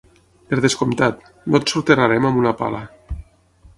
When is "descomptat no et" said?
0.63-1.73